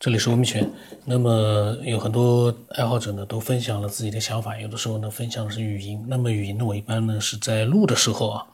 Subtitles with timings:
[0.00, 0.66] 这里是文明圈。
[1.04, 4.58] 那么有很多爱好者呢，都分享了自己的想法。
[4.58, 6.02] 有的时候呢，分享的是语音。
[6.08, 8.46] 那么语音呢，我一般呢是在录的时候啊，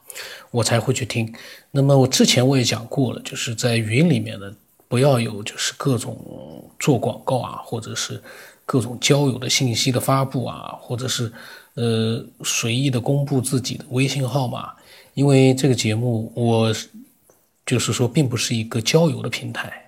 [0.51, 1.33] 我才会去听。
[1.71, 4.53] 那么我之前我也讲过了，就是在语音里面呢，
[4.89, 8.21] 不要有就是各种做广告啊，或者是
[8.65, 11.31] 各种交友的信息的发布啊，或者是
[11.75, 14.73] 呃随意的公布自己的微信号码。
[15.13, 16.75] 因为这个节目我
[17.65, 19.86] 就是说，并不是一个交友的平台。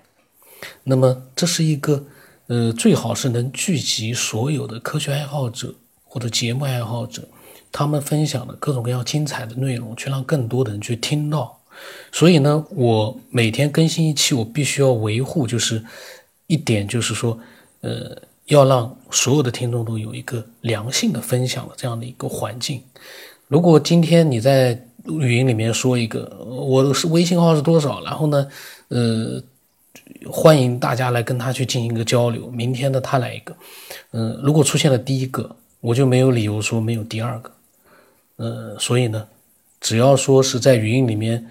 [0.84, 2.04] 那么这是一个，
[2.48, 7.22] 呃，最好是能聚集所有的科学爱好者或者节目爱好者，
[7.70, 11.58] 他们分享的各种各样精彩的内容，去让更多的人去听到。
[12.12, 15.82] 所以呢，我每天更新一期，我必须要维护，就是
[16.46, 17.38] 一点，就是说，
[17.80, 22.82] 呃，要让所有的听众都有一个良性的分享的这样的一个环境。
[23.48, 24.72] 如果今天你在
[25.06, 28.46] 语音里面说一个，我是微信号是多少，然后呢，
[28.88, 29.42] 呃。
[30.30, 32.50] 欢迎大家来跟他去进行一个交流。
[32.50, 33.54] 明天的他来一个，
[34.12, 37.50] 嗯，如果出现了第一个，我就没有理由说没有第二个，
[38.36, 39.26] 呃，所以呢，
[39.80, 41.44] 只要说是在语音里面，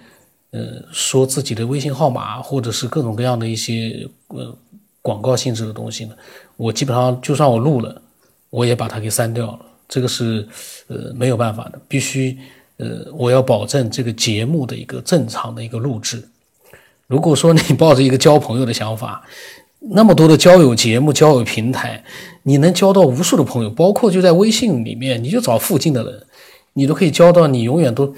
[0.52, 4.56] 呃，说自己的微信号码或者是各种各样的一些呃
[5.02, 6.16] 广告性质的东西呢，
[6.58, 8.02] 我基本上就算我录了，
[8.50, 9.60] 我也把它给删掉了。
[9.88, 10.48] 这个是
[10.88, 12.38] 呃没有办法的，必须
[12.78, 16.24] 呃我要保证这个节目的一个正常的一个录制。
[17.10, 19.24] 如果说你抱着一个交朋友的想法，
[19.80, 22.04] 那么多的交友节目、交友平台，
[22.44, 26.24] 你能交到无数的朋友，包括就在微信里面，你就找附近的人，
[26.74, 28.14] 你都可以交到你永远都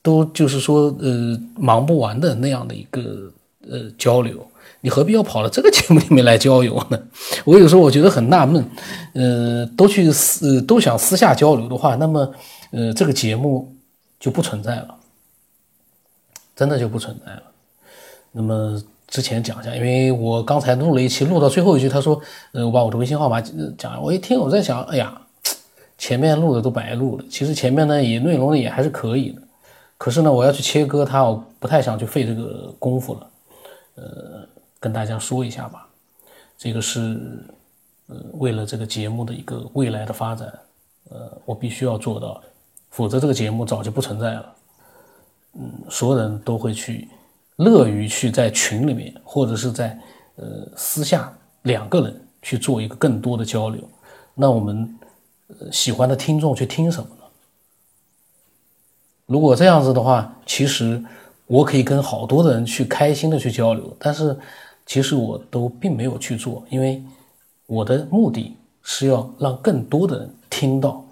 [0.00, 3.30] 都就是说呃忙不完的那样的一个
[3.68, 4.42] 呃交流，
[4.80, 6.98] 你何必要跑到这个节目里面来交友呢？
[7.44, 8.64] 我有时候我觉得很纳闷，
[9.12, 12.32] 呃，都去私都想私下交流的话，那么
[12.70, 13.76] 呃这个节目
[14.18, 14.94] 就不存在了，
[16.56, 17.42] 真的就不存在了。
[18.36, 23.40] 那么之前讲一下，因为我刚才录了一期，录到最后一句，他说：“呃，我把我的微信号码
[23.78, 25.22] 讲。”我一听，我在想，哎呀，
[25.96, 27.24] 前面录的都白录了。
[27.30, 29.40] 其实前面呢，也内容也还是可以的。
[29.96, 33.30] 可是呢，我要去切割它，我不太想去费这个功夫了。
[33.94, 34.04] 呃，
[34.80, 35.86] 跟大家说一下吧，
[36.58, 37.16] 这个是
[38.08, 40.52] 呃为了这个节目的一个未来的发展，
[41.08, 42.42] 呃，我必须要做到，
[42.90, 44.54] 否则这个节目早就不存在了。
[45.54, 47.06] 嗯，所有人都会去。
[47.56, 49.98] 乐于去在群里面，或者是在
[50.36, 51.32] 呃私下
[51.62, 53.82] 两个人去做一个更多的交流，
[54.34, 54.92] 那我们
[55.70, 57.22] 喜欢的听众去听什么呢？
[59.26, 61.02] 如果这样子的话，其实
[61.46, 64.36] 我可以跟好多的人去开心的去交流，但是
[64.84, 67.02] 其实我都并没有去做，因为
[67.66, 71.02] 我的目的是要让更多的人听到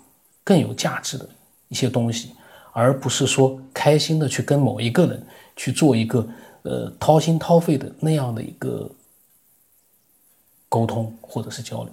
[0.45, 1.27] 更有价值的
[1.69, 2.35] 一些东西，
[2.73, 5.25] 而不是说开心的去跟某一个人。
[5.55, 6.27] 去做一个
[6.63, 8.91] 呃掏心掏肺的那样的一个
[10.67, 11.93] 沟通或者是交流，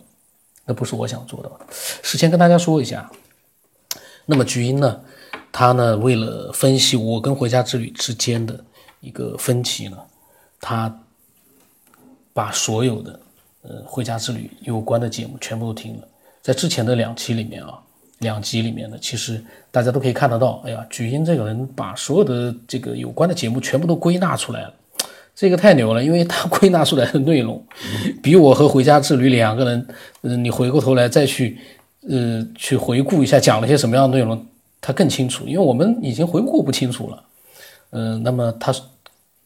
[0.64, 1.52] 那不是我想做的。
[1.70, 3.12] 事先跟大家说一下，
[4.26, 5.02] 那么菊英呢，
[5.52, 8.64] 他呢为了分析我跟回家之旅之间的
[9.02, 9.98] 一个分歧呢，
[10.62, 11.02] 他
[12.32, 13.20] 把所有的
[13.64, 16.08] 呃回家之旅有关的节目全部都听了，
[16.42, 17.78] 在之前的两期里面啊。
[18.19, 24.74] 两集里面的，其实大家都可以看得到，哎呀，举英这个人把所有的这个有关的节目全部都归纳出来了，
[25.34, 27.63] 这个太牛了，因为他 归纳出来的内容，
[28.22, 29.88] 比我和回家之旅两个人，
[30.24, 31.57] 嗯，你回过头来再去，
[32.09, 34.46] 呃，去回顾一下讲了些什么样的内容，
[34.81, 37.24] 他更清楚，因为我们已经回顾不清楚了，
[37.91, 38.75] 嗯，那么他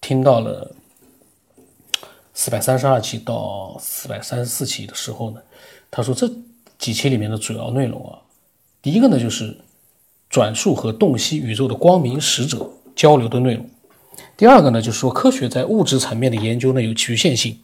[0.02, 0.72] 听到了
[2.34, 5.40] 四百三十二期到四百三十四期的时候呢，
[5.92, 6.28] 他说这
[6.80, 8.18] 几期里面的主要内容啊。
[8.84, 9.56] 第一个呢，就是
[10.30, 13.66] 转述和洞悉宇宙的光明使者交流的内容。
[14.36, 17.58] 第二个呢，就是说科学在物质层面的研究呢有局限性，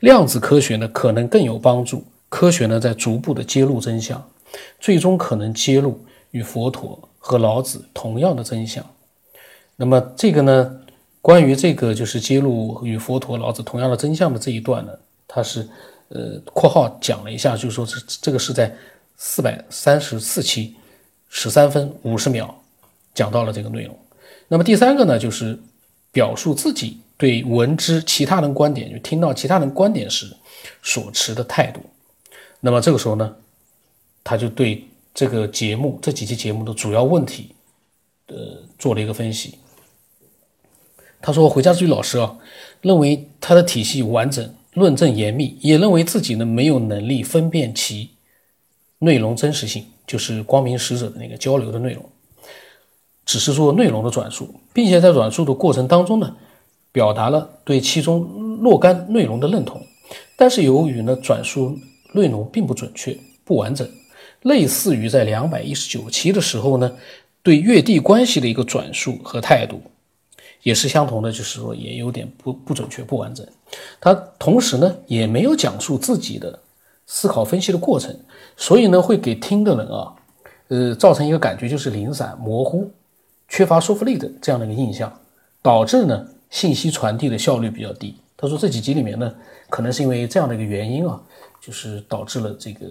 [0.00, 2.04] 量子科学呢可能更有帮助。
[2.28, 4.28] 科学呢在逐步的揭露真相，
[4.80, 8.84] 最终可能揭露与佛陀和老子同样的真相。
[9.76, 10.76] 那么这个呢，
[11.22, 14.92] 关于这个就是揭露与佛陀、老子同样的真相的这一段呢，
[15.28, 15.68] 它是
[16.08, 18.74] 呃括号讲了一下，就是说这这个是在。
[19.16, 20.74] 四百三十四期，
[21.28, 22.62] 十三分五十秒，
[23.14, 23.96] 讲到了这个内容。
[24.48, 25.58] 那么第三个呢，就是
[26.12, 30.36] 表述自己对闻之其他人观点，就听到其他人观点时
[30.82, 31.80] 所持的态度。
[32.60, 33.36] 那么这个时候呢，
[34.22, 37.54] 他就对这个节目这几期节目的主要问题，
[38.26, 39.58] 呃，做了一个分析。
[41.20, 42.36] 他说：“回家之旅老师啊，
[42.82, 48.10] 认为他的体系完整，论证严密，也认为自己呢没有能力分辨其。”
[49.04, 52.04] 内容真实性就是光明使者的那个交流的内容，
[53.24, 56.34] 只是做内容的转述，并且在转述的过程当中呢，
[56.90, 59.80] 表达了对其中若干内容的认同。
[60.36, 61.78] 但是由于呢转述
[62.12, 63.88] 内容并不准确、不完整，
[64.42, 66.96] 类似于在两百一十九期的时候呢
[67.42, 69.80] 对越地关系的一个转述和态度，
[70.62, 73.46] 也是相同的，就是说也有点不不准确、不完整。
[74.00, 76.58] 他同时呢也没有讲述自己的
[77.06, 78.14] 思考分析的过程，
[78.56, 80.14] 所以呢会给听的人啊，
[80.68, 82.90] 呃造成一个感觉就是零散、模糊、
[83.48, 85.12] 缺乏说服力的这样的一个印象，
[85.62, 88.16] 导致呢信息传递的效率比较低。
[88.36, 89.32] 他说这几集里面呢，
[89.70, 91.20] 可能是因为这样的一个原因啊，
[91.60, 92.86] 就是导致了这个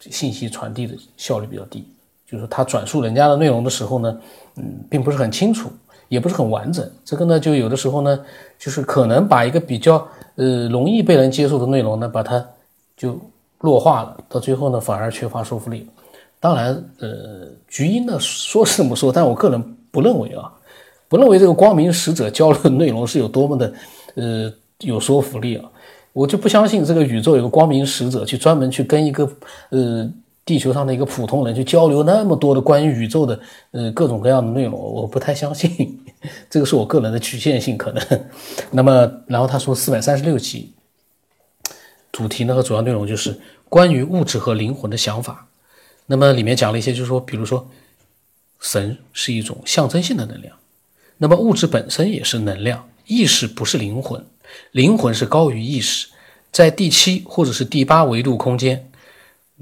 [0.00, 1.86] 信息传递的效率比较低。
[2.26, 4.20] 就是他转述人家的内容的时候呢，
[4.54, 5.68] 嗯，并不是很清楚，
[6.08, 6.88] 也不是很完整。
[7.04, 8.24] 这个呢，就有的时候呢，
[8.56, 10.06] 就是可能把一个比较
[10.36, 12.46] 呃容易被人接受的内容呢，把它
[13.00, 13.18] 就
[13.58, 15.88] 弱化了，到最后呢，反而缺乏说服力。
[16.38, 20.52] 当然，呃，菊英呢说是这么说，但我个人不认为啊，
[21.08, 23.72] 不认为这个光明使者交流的内容是有多么的。
[24.16, 25.64] 呃，有说服力啊，
[26.12, 29.30] 我就不相信这个宇宙有个光明使者去专门去跟一个
[29.70, 30.10] 呃
[30.44, 33.38] 地球上的一个普通人去交流那么多的关于宇宙的
[33.70, 35.98] 呃各种各样的内容，我不太相信，
[36.50, 38.02] 这个是我个人的局限性可能。
[38.70, 40.72] 那么，然后他说四百三十六期
[42.20, 43.40] 主题呢和主要内容就是
[43.70, 45.48] 关于物质和灵魂的想法，
[46.04, 47.66] 那么里面讲了一些，就是说，比如说
[48.60, 50.54] 神是一种象征性的能量，
[51.16, 52.86] 那么物质本身也是能量。
[53.06, 54.22] 意识不是灵魂，
[54.72, 56.08] 灵魂是高于意识，
[56.52, 58.90] 在第七或者是第八维度空间，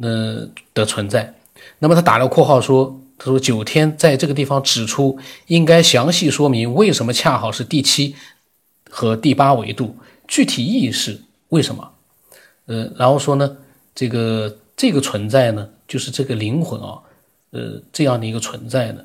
[0.03, 1.37] 呃的存在。
[1.79, 5.17] 那么他打了括号说，他说九天在这个地方指出，
[5.47, 8.17] 应该详细说明为什么恰好是第七
[8.91, 9.97] 和第八维度，
[10.27, 11.93] 具体意义是为什么？
[12.69, 13.57] 呃，然后说呢，
[13.95, 17.01] 这个这个存在呢，就是这个灵魂啊，
[17.51, 19.03] 呃，这样的一个存在呢，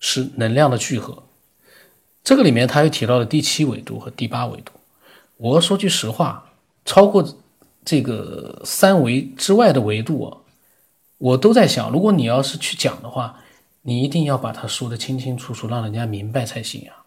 [0.00, 1.22] 是能量的聚合。
[2.24, 4.72] 这个里面他又提到了第七维度和第八维度。
[5.36, 6.52] 我说句实话，
[6.84, 7.36] 超过
[7.84, 10.38] 这个三维之外的维度啊，
[11.18, 13.40] 我都在想，如果你要是去讲的话，
[13.82, 17.02] 你一定要把它说得清清楚楚，让人家明白才行啊。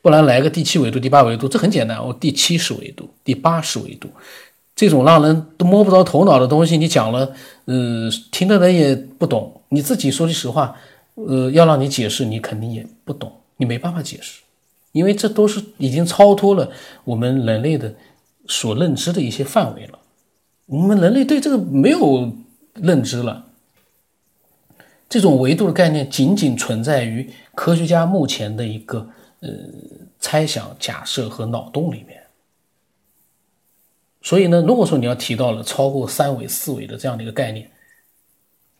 [0.00, 4.10] 不然来个第七维度、第八维度，这很简单，我第七十维度、第八十维度，
[4.78, 7.32] 这种让人都摸不着头脑的东西，你讲了，
[7.64, 9.60] 呃，听的人也不懂。
[9.70, 10.76] 你自己说句实话，
[11.16, 14.40] 呃，要让你解释，你肯定也不懂，你没办法解释。
[14.92, 16.70] 因为这都是已经超脱了
[17.02, 17.92] 我们人类的
[18.46, 19.98] 所认知的一些范围了，
[20.66, 22.32] 我们人类对这个没有
[22.74, 23.46] 认知了。
[25.08, 29.04] 这种维度的概念仅仅存在于科学家目前的一个
[29.40, 29.50] 呃
[30.20, 32.22] 猜想、假设和脑洞里面。
[34.20, 37.70] 所以呢，如果说你要提到了超过三维、四维的这样的一个概念，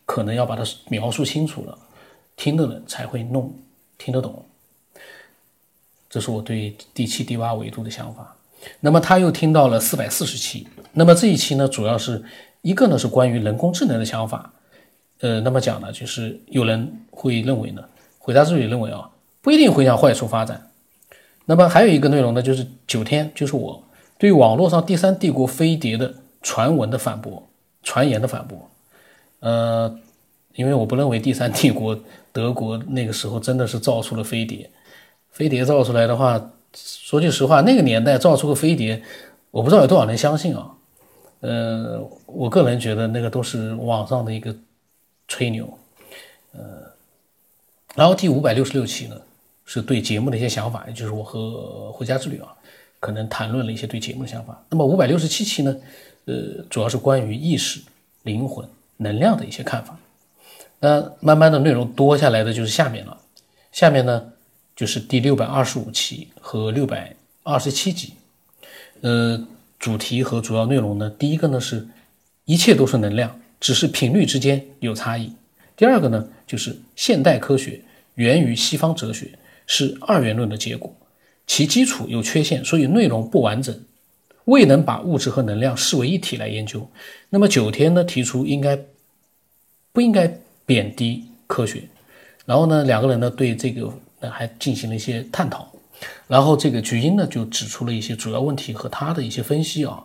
[0.04, 1.78] 可能要把它描述清楚了，
[2.36, 3.54] 听的人才会弄
[3.96, 4.44] 听得懂。
[6.10, 8.34] 这是我对第七、第八维度的想法。
[8.80, 10.66] 那么他又听到了四百四十期。
[10.92, 12.24] 那么这一期呢，主要是
[12.62, 14.52] 一个呢是关于人工智能的想法。
[15.20, 17.84] 呃，那么讲呢，就是有人会认为呢，
[18.18, 19.10] 回答之旅认为啊，
[19.40, 20.70] 不一定会向坏处发展。
[21.44, 23.82] 那么还有一个内容呢，就是九天，就是我
[24.18, 26.12] 对网络上第三帝国飞碟的
[26.42, 27.48] 传闻的反驳、
[27.82, 28.68] 传言的反驳。
[29.40, 29.96] 呃，
[30.54, 31.98] 因为我不认为第三帝国
[32.32, 34.68] 德国那个时候真的是造出了飞碟。
[35.30, 39.00] 飞碟造出来的话，说句实话，那个年代造出个飞碟，
[39.52, 40.74] 我不知道有多少人相信啊。
[41.40, 44.52] 呃，我个人觉得那个都是网上的一个
[45.28, 45.78] 吹牛。
[46.50, 46.60] 呃，
[47.94, 49.16] 然后第五百六十六期呢，
[49.64, 52.48] 是对节目的一些想法，也就是我和回家之旅啊，
[53.00, 54.62] 可能谈论了一些对节目的想法。
[54.70, 55.76] 那么五百六十七期呢，
[56.26, 57.80] 呃，主要是关于意识、
[58.22, 59.98] 灵魂、能量的一些看法。
[60.80, 63.18] 那慢慢的内容多下来的就是下面了，
[63.72, 64.32] 下面呢。
[64.78, 67.12] 就是第六百二十五期和六百
[67.42, 68.12] 二十七集，
[69.00, 69.44] 呃，
[69.76, 71.84] 主题和主要内容呢，第一个呢是，
[72.44, 75.32] 一切都是能量，只是频率之间有差异。
[75.76, 77.82] 第二个呢，就是现代科学
[78.14, 79.36] 源于西方哲学，
[79.66, 80.94] 是二元论的结果，
[81.48, 83.76] 其基础有缺陷，所以内容不完整，
[84.44, 86.88] 未能把物质和能量视为一体来研究。
[87.30, 88.78] 那么九天呢提出应该
[89.92, 90.32] 不应该
[90.64, 91.82] 贬低科学，
[92.46, 93.92] 然后呢两个人呢对这个。
[94.20, 95.72] 那还进行了一些探讨，
[96.26, 100.02] 然后这个菊英呢就指出了一些主要问题和他的一些分析啊。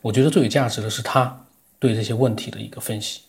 [0.00, 1.46] 我觉得最有价值的是他
[1.78, 3.20] 对这些问题的一个分析。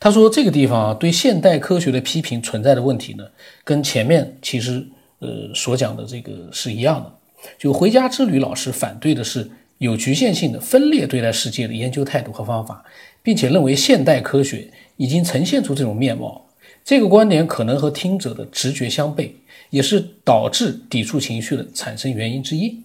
[0.00, 3.28] 他说这个地方啊对现代科学的批评存在的问题呢，
[3.62, 4.84] 跟前面其实
[5.18, 7.12] 呃所讲的这个是一样的。
[7.58, 9.48] 就回家之旅老师反对的是
[9.78, 12.84] 有局限性的分裂对待世界的研究态度和方法，
[13.22, 16.46] 并且认为现代科学已经呈现出这种面貌。
[16.84, 19.30] 这个观点可能和听者的直觉相悖，
[19.70, 22.80] 也是导致抵触情绪的产生原因之一。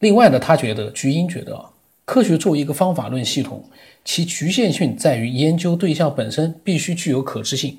[0.00, 1.70] 另外呢，他觉得菊英觉得啊，
[2.04, 3.64] 科学作为一个方法论系统，
[4.04, 7.78] 其局限性在于研究对象本身必须具有可知性。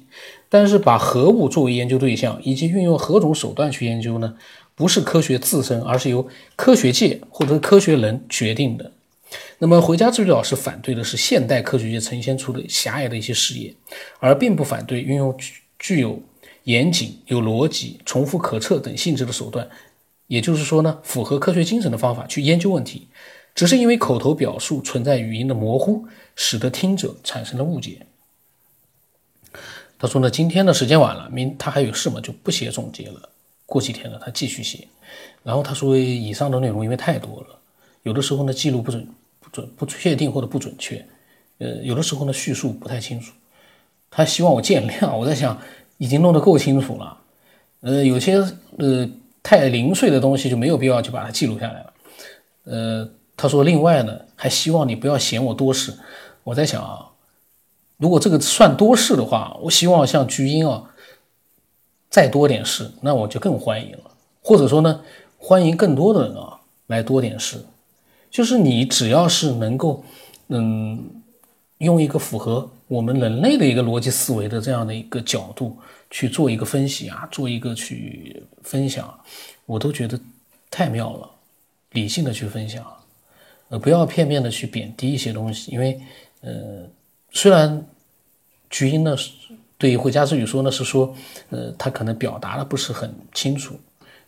[0.53, 4.35] 但是把何物作为研究对象，以及运用何种手段去研究呢？
[4.75, 8.91] 不是科学自身，而是由科学界或者科学人决定的。
[9.57, 13.73] 那么，回家之旅老师反对的是现代科学界呈现出的狭隘的一些视野，
[14.19, 16.21] 而并不反对运用具具有
[16.65, 19.67] 严谨、有逻辑、重复可测等性质的手段，
[20.27, 23.07] 也就是说呢，符合科学精神的方法去研究问题。
[23.55, 26.05] 只是因为口头表述存在语音的模糊，
[26.35, 28.05] 使得听者产生了误解。
[30.03, 33.29] 他说呢，今天的时间晚了，明他还有事嘛，就不写总结了。
[33.65, 34.85] 过几天呢，他继续写。
[35.43, 37.57] 然后他说，以上的内容因为太多了，
[38.03, 39.07] 有的时候呢记录不准。
[39.39, 41.05] 不准不确定或者不准确，
[41.59, 43.33] 呃，有的时候呢叙述不太清楚，
[44.09, 45.15] 他希望我见谅。
[45.15, 45.59] 我在想，
[45.97, 47.17] 已经弄得够清楚了，
[47.81, 48.37] 呃，有些
[48.77, 49.07] 呃
[49.43, 51.93] 太零碎的东西就没有必要去把它记录下来了。
[52.63, 55.93] 呃，他说，另外呢，还希望你不要嫌我多事。
[56.45, 57.05] 我在想啊，
[58.03, 60.83] 如果这个算多事的话，我希望像菊英啊
[62.09, 64.11] 再多点事，那我就更欢迎了。
[64.41, 64.99] 或者说呢，
[65.37, 67.65] 欢迎更多的人啊来多点事。
[68.29, 70.03] 就是你只要是能够，
[70.49, 71.01] 嗯，
[71.77, 75.77] 用一个符合我们人类的一个逻辑思维的这样的一个角度
[76.09, 79.17] 去做一个分析啊，做一个去分享，
[79.65, 80.19] 我都觉得
[80.69, 81.29] 太妙了。
[81.91, 82.85] 理性的去分享，
[83.69, 86.01] 呃，不要片面的去贬低一些东西，因为，
[86.41, 86.51] 呃，
[87.33, 87.85] 虽然
[88.69, 89.15] 菊英呢
[89.77, 91.13] 对于回家之语说呢是说，
[91.49, 93.75] 呃，他可能表达的不是很清楚，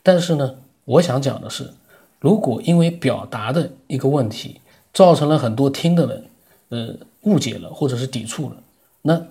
[0.04, 1.72] 但是呢，我想讲的是。
[2.20, 4.60] 如果因为表达的一个问题，
[4.92, 6.26] 造成了很多听的人，
[6.70, 8.56] 呃，误解了或者是抵触了，
[9.04, 9.22] 那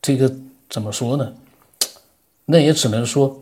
[0.00, 0.32] 这个
[0.70, 1.34] 怎么说呢？
[2.46, 3.38] 那也只能说，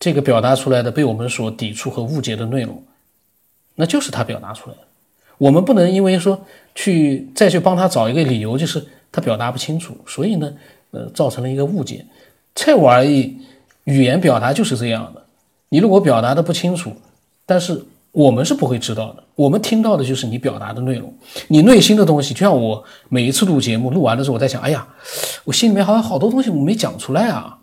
[0.00, 2.82] 这个表达出来的被我们所抵触和误解的内容，
[3.76, 4.82] 那就是他表达出来的。
[5.40, 6.38] 我们不能因为说
[6.74, 10.52] 去再去帮他找一个理由，就是他表达不清楚，所以呢，
[10.90, 12.04] 呃，造成了一个误解。
[12.54, 13.34] 在我而言，
[13.84, 15.22] 语言表达就是这样的。
[15.70, 16.92] 你如果表达的不清楚，
[17.46, 17.82] 但是
[18.12, 21.10] 我们是不会知道的，我们听到的就是你表达的内容，
[21.48, 22.34] 你内心的东西。
[22.34, 24.86] 就像我每一次录节目，录完的时候，我在想，哎呀，
[25.44, 27.56] 我心里面好像好多东西我没讲出来啊，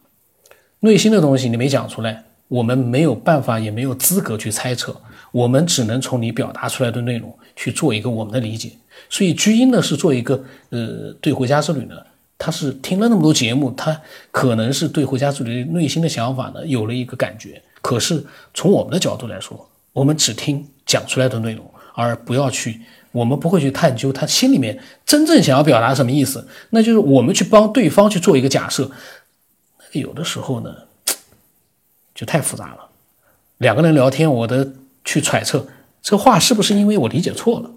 [0.79, 4.96] 内心的东西你没讲出来，我们没有办法，也没有资格去猜测，
[5.31, 8.72] 我们只能从你表达出来的内容去做一个我们的理解。
[9.10, 11.96] 所以居英呢是做一个，呃，对回家之旅呢，
[12.38, 17.62] 他是听了那么多节目，他可能是对回家之旅内心的想法呢有了一个感觉。
[17.81, 22.81] 可是从我们的角度来说，我们只听讲出来的内容，而不要去，
[23.12, 26.48] 我们不会去探究他心里面真正想要表达什么意思。
[26.72, 28.91] 那就是我们去帮对方去做一个假设，
[29.93, 30.75] 有的时候呢，
[32.13, 32.89] 就太复杂了。
[33.60, 34.74] 两个人聊天，我的
[35.07, 35.65] 去揣测
[36.01, 37.71] 这话是不是因为我理解错了，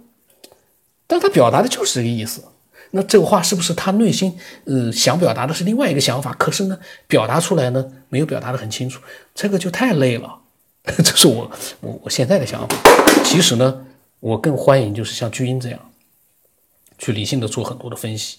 [1.06, 2.44] 但他表达的就是这个意思。
[2.90, 6.32] 那这个话是不是他内心呃想表达的是另外一个想法？
[6.34, 9.00] 可是呢，表达出来呢没有表达的很清楚，
[9.32, 10.38] 这个就太累了。
[10.82, 11.48] 这是我
[11.80, 12.76] 我我现在的想法。
[13.24, 13.86] 其实呢，
[14.18, 15.78] 我更欢迎就是像巨婴这样，
[16.98, 18.38] 去理性的做很多的分析，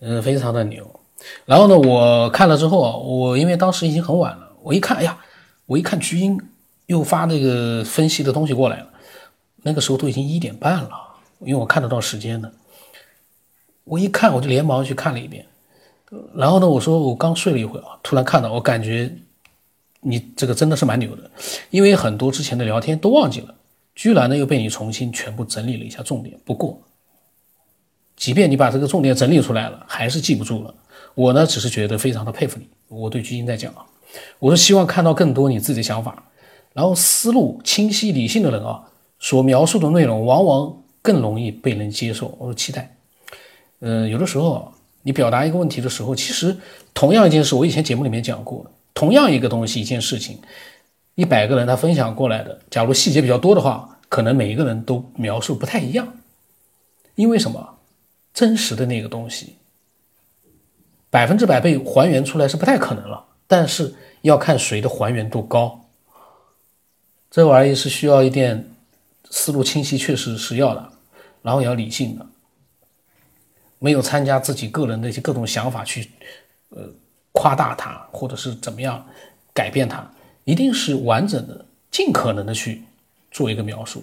[0.00, 1.00] 嗯，非常的牛。
[1.44, 5.18] 然后呢，我看了之后，我因为当时已经很晚了，我一看，哎呀，
[5.66, 6.40] 我一看巨婴
[6.88, 8.88] 又发那个分析的东西过来了，
[9.62, 10.90] 那个时候都已经一点半了，
[11.38, 12.52] 因为我看得到时间的。
[13.84, 15.46] 我一看，我就连忙去看了一遍。
[16.34, 19.10] 然后呢，我说我刚睡了一会啊，突然看到，我感觉。
[20.00, 21.28] 你这个真的是蛮牛的，
[21.70, 23.52] 因为很多之前的聊天都忘记了，
[23.96, 26.38] 居然呢又被你重新全部整理了一下重点。
[26.44, 26.80] 不过，
[28.14, 30.72] 即便你把这个重点整理出来了，还是记不住了。
[31.16, 32.68] 我呢只是觉得非常的佩服你。
[32.86, 33.84] 我对居英在讲啊，
[34.38, 36.27] 我是希望看到更多你自己的想法，
[36.78, 38.84] 然后思路清晰理性的人啊，
[39.18, 42.36] 所描述的内容往往更容易被人接受。
[42.38, 42.94] 我期待。
[43.80, 46.56] 嗯，有的时候你表达一个问题的时候，其实
[46.94, 48.64] 同样一件事，我以前节目里面讲过。
[48.94, 50.38] 同样一个东西，一件事情，
[51.16, 56.14] 一百个人他分享过来的，假如细节比较多的话，可能每一个人都描述不太一样。
[57.16, 57.78] 因为什么？
[58.32, 59.56] 真实的那个东西，
[61.10, 63.24] 百分之百被还原出来是不太可能了。
[63.48, 65.77] 但是要看谁的还原度高。
[67.30, 68.68] 这玩意是需要一点
[69.30, 70.88] 思路清晰，确实是要的，
[71.42, 72.26] 然后也要理性的，
[73.78, 76.10] 没有参加自己个人的一些各种想法去，
[76.70, 76.88] 呃。
[77.32, 79.06] 夸大它，或者是怎么样
[79.54, 80.04] 改变它，
[80.42, 82.82] 一定是完整的，尽可能的去
[83.30, 84.02] 做一个描述，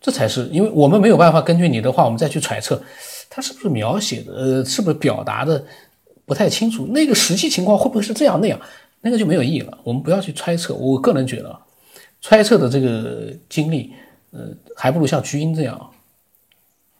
[0.00, 2.80] 这才是因为我们没有办法根据你的话，我们再去揣测
[3.28, 5.64] 他是不是描写的，呃，是不是表达的
[6.24, 8.60] 不太清楚，那个实际情况会不会是这样那样，
[9.00, 9.76] 那个就没有意义了。
[9.82, 10.72] 我们不要去猜测。
[10.74, 11.60] 我个人觉得，
[12.24, 13.92] 揣测的这个经历，
[14.30, 15.92] 呃，还不如像菊英这样，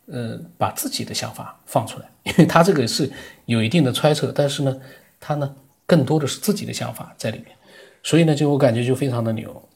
[0.04, 3.10] 呃，把自己的想法放出来， 因为他这个是
[3.46, 4.78] 有一定的揣测，但是呢，
[5.18, 7.56] 他呢更多的是自己的想法在里面，
[8.02, 9.66] 所以呢，就我感觉就非常的牛。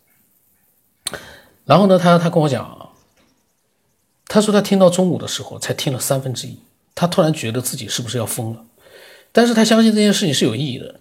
[1.65, 2.91] 然后呢，他他跟我讲，
[4.27, 6.59] 他说他听到中午的时候才听了三分之一，
[6.95, 8.67] 他突然觉得自己是不是要疯了，
[9.33, 11.01] 但是他相信这件事情是有意义的，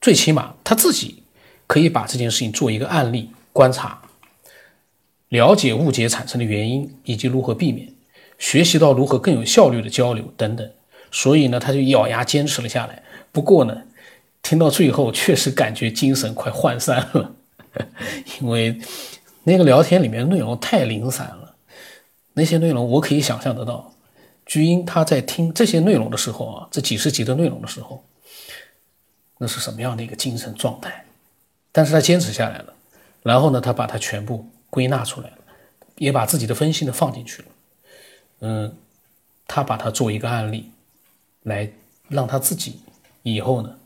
[0.00, 1.24] 最起码他自己。
[1.66, 4.02] 可以把这件事情做一个案例观察，
[5.28, 7.92] 了解误解产生的原因以及如何避免，
[8.38, 10.70] 学习到如何更有效率的交流等等。
[11.10, 13.02] 所以呢，他就咬牙坚持了下来。
[13.32, 13.82] 不过呢，
[14.42, 17.34] 听到最后确实感觉精神快涣散了，
[18.40, 18.78] 因为
[19.44, 21.54] 那个聊天里面内容太零散了。
[22.34, 23.94] 那些内容我可以想象得到，
[24.44, 28.04] 菊英他在听这些内容的时候啊，这几十集的内容的时候，
[29.38, 31.05] 那是什么样的一个精神状态？
[31.76, 32.72] 但是他坚持下来了，
[33.22, 35.38] 然后呢，他把它全部归纳出来了，
[35.96, 37.48] 也把自己的分析呢放进去了。
[38.38, 38.74] 嗯，
[39.46, 40.70] 他把它做一个案例，
[41.42, 41.70] 来
[42.08, 42.80] 让他自己
[43.22, 43.76] 以后呢，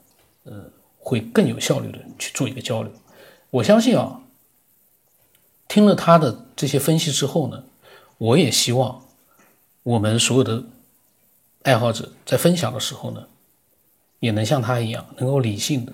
[0.44, 0.70] 呃，
[1.00, 2.92] 会更有效率的去做一个交流。
[3.50, 4.20] 我相信啊，
[5.66, 7.64] 听了他的这些分析之后呢，
[8.18, 9.04] 我也希望
[9.82, 10.62] 我们所有的
[11.64, 13.26] 爱好者在分享的时候呢，
[14.20, 15.92] 也能像他一样，能够理性的。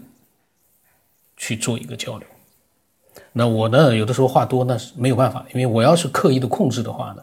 [1.36, 2.26] 去做一个交流，
[3.32, 7.22] 那我呢，有的时候话多那是没有办法，因为我要是刻意的控制的话呢，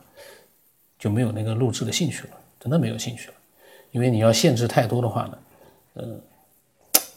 [0.99, 3.33] 就没有那个录制的兴趣了，真的没有兴趣了，
[3.91, 5.37] 因为你要限制太多的话呢，
[5.95, 6.21] 嗯，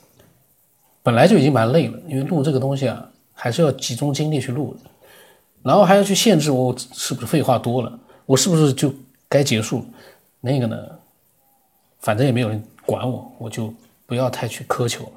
[1.05, 4.75] 本来就已经蛮累了，因为录这个东西啊，还是要集中精力去录，
[5.62, 8.91] 然后还要去限制我是不是废话多了，我是不是就
[9.29, 9.85] 该结束，
[10.41, 10.76] 那个呢，
[12.00, 13.73] 反正也没有人管我，我就
[14.07, 15.12] 不要太去苛求了，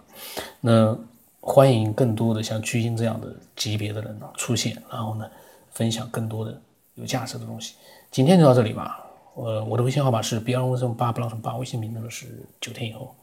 [0.59, 0.99] 那。
[1.41, 5.29] 欢迎更多的像巨星这样的级别的人呢出现，然后呢，
[5.71, 6.61] 分享更多的
[6.95, 7.75] 有价值的东西。
[8.11, 9.05] 今天就到这里吧。
[9.35, 12.27] 呃，我的微信号码是 b 二 o 什么八不 l 什么八，微信名字是
[12.59, 13.15] 九天以后。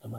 [0.00, 0.18] 那么。